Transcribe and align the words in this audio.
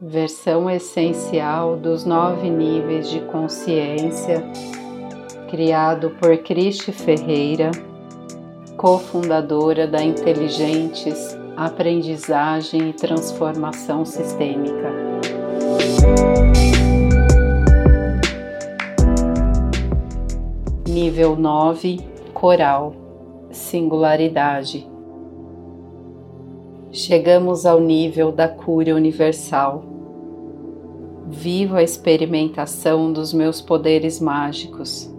versão 0.00 0.68
essencial 0.68 1.76
dos 1.76 2.04
nove 2.04 2.50
níveis 2.50 3.08
de 3.08 3.20
consciência, 3.20 4.44
criado 5.50 6.10
por 6.20 6.36
Cristi 6.38 6.92
Ferreira, 6.92 7.70
cofundadora 8.76 9.86
da 9.86 10.02
Inteligentes 10.02 11.36
Aprendizagem 11.56 12.90
e 12.90 12.92
Transformação 12.92 14.04
Sistêmica. 14.04 14.92
Nível 20.86 21.36
9 21.36 22.00
Coral 22.34 22.94
Singularidade 23.50 24.95
chegamos 26.96 27.66
ao 27.66 27.78
nível 27.78 28.32
da 28.32 28.48
cura 28.48 28.94
universal. 28.94 29.84
Vivo 31.28 31.76
a 31.76 31.82
experimentação 31.82 33.12
dos 33.12 33.34
meus 33.34 33.60
poderes 33.60 34.18
mágicos, 34.18 35.14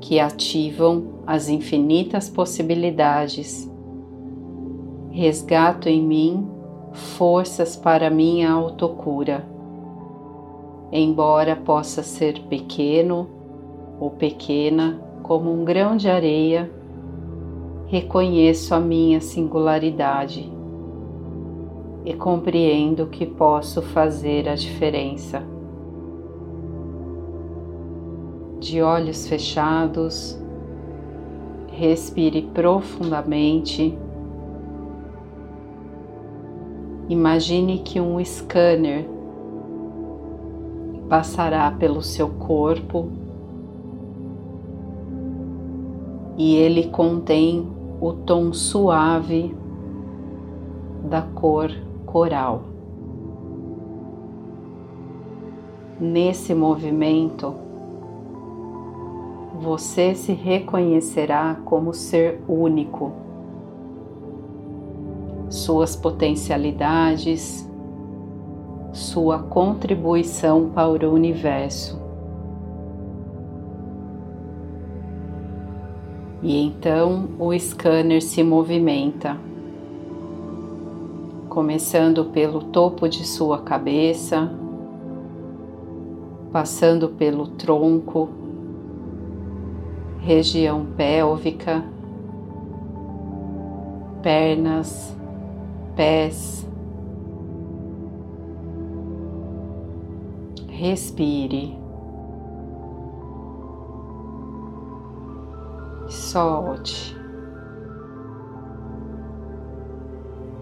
que 0.00 0.18
ativam 0.18 1.20
as 1.26 1.50
infinitas 1.50 2.30
possibilidades. 2.30 3.70
Resgato 5.10 5.86
em 5.86 6.02
mim 6.02 6.48
forças 6.94 7.76
para 7.76 8.08
minha 8.08 8.50
autocura. 8.50 9.46
Embora 10.90 11.54
possa 11.54 12.02
ser 12.02 12.40
pequeno 12.44 13.28
ou 14.00 14.12
pequena 14.12 14.98
como 15.22 15.52
um 15.52 15.62
grão 15.62 15.94
de 15.94 16.08
areia, 16.08 16.72
reconheço 17.86 18.74
a 18.74 18.80
minha 18.80 19.20
singularidade 19.20 20.56
e 22.08 22.14
compreendo 22.14 23.06
que 23.08 23.26
posso 23.26 23.82
fazer 23.82 24.48
a 24.48 24.54
diferença. 24.54 25.42
De 28.58 28.80
olhos 28.80 29.28
fechados, 29.28 30.40
respire 31.70 32.48
profundamente. 32.54 33.94
Imagine 37.10 37.80
que 37.80 38.00
um 38.00 38.24
scanner 38.24 39.06
passará 41.10 41.70
pelo 41.72 42.00
seu 42.00 42.30
corpo 42.30 43.10
e 46.38 46.56
ele 46.56 46.88
contém 46.88 47.70
o 48.00 48.14
tom 48.14 48.54
suave 48.54 49.54
da 51.04 51.20
cor 51.20 51.70
coral. 52.12 52.62
Nesse 56.00 56.54
movimento, 56.54 57.54
você 59.60 60.14
se 60.14 60.32
reconhecerá 60.32 61.56
como 61.64 61.92
ser 61.92 62.40
único. 62.48 63.12
Suas 65.50 65.96
potencialidades, 65.96 67.68
sua 68.92 69.40
contribuição 69.40 70.70
para 70.70 71.08
o 71.08 71.12
universo. 71.12 72.00
E 76.42 76.64
então 76.64 77.28
o 77.38 77.52
scanner 77.58 78.22
se 78.22 78.42
movimenta 78.42 79.36
começando 81.48 82.26
pelo 82.26 82.62
topo 82.64 83.08
de 83.08 83.26
sua 83.26 83.62
cabeça, 83.62 84.50
passando 86.52 87.08
pelo 87.08 87.48
tronco, 87.48 88.28
região 90.20 90.86
pélvica, 90.96 91.82
pernas, 94.22 95.16
pés. 95.96 96.66
Respire. 100.68 101.76
Solte. 106.08 107.17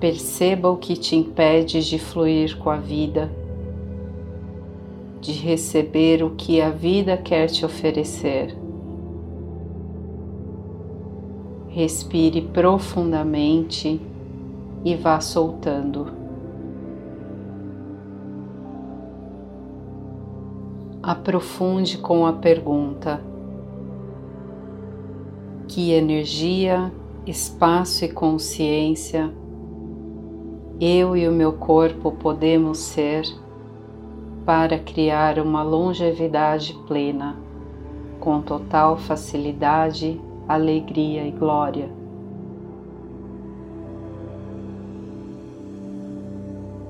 Perceba 0.00 0.70
o 0.70 0.78
que 0.78 0.96
te 0.96 1.14
impede 1.14 1.82
de 1.82 1.98
fluir 1.98 2.56
com 2.56 2.70
a 2.70 2.78
vida, 2.78 3.30
de 5.20 5.32
receber 5.32 6.22
o 6.22 6.30
que 6.30 6.58
a 6.58 6.70
vida 6.70 7.18
quer 7.18 7.48
te 7.48 7.66
oferecer. 7.66 8.56
Respire 11.68 12.40
profundamente 12.40 14.00
e 14.82 14.96
vá 14.96 15.20
soltando. 15.20 16.06
Aprofunde 21.02 21.98
com 21.98 22.24
a 22.24 22.32
pergunta: 22.32 23.22
que 25.68 25.92
energia, 25.92 26.90
espaço 27.26 28.06
e 28.06 28.08
consciência 28.08 29.30
eu 30.80 31.14
e 31.14 31.28
o 31.28 31.32
meu 31.32 31.52
corpo 31.52 32.10
podemos 32.10 32.78
ser 32.78 33.24
para 34.46 34.78
criar 34.78 35.38
uma 35.38 35.62
longevidade 35.62 36.72
plena, 36.88 37.36
com 38.18 38.40
total 38.40 38.96
facilidade, 38.96 40.18
alegria 40.48 41.26
e 41.26 41.32
glória. 41.32 41.90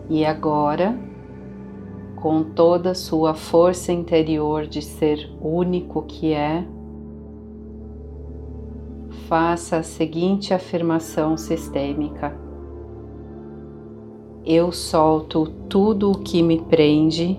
E 0.09 0.25
agora, 0.25 0.97
com 2.15 2.45
toda 2.45 2.93
a 2.93 2.95
sua 2.95 3.35
força 3.35 3.93
interior 3.93 4.69
de 4.69 4.83
ser 4.83 5.29
único 5.43 6.03
que 6.03 6.33
é, 6.33 6.65
faça 9.29 9.79
a 9.79 9.83
seguinte 9.83 10.55
afirmação 10.55 11.37
sistêmica 11.37 12.50
eu 14.45 14.73
solto 14.73 15.47
tudo 15.69 16.13
o 16.13 16.19
que 16.19 16.43
me 16.43 16.61
prende. 16.61 17.39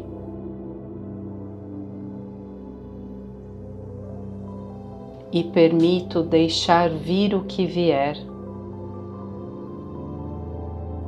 E 5.32 5.44
permito 5.46 6.24
deixar 6.24 6.90
vir 6.90 7.34
o 7.34 7.44
que 7.44 7.66
vier. 7.66 8.18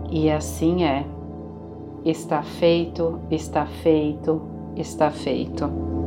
E 0.10 0.30
assim 0.32 0.84
é. 0.84 1.06
Está 2.06 2.44
feito, 2.44 3.20
está 3.32 3.66
feito, 3.66 4.42
está 4.76 5.10
feito. 5.10 6.03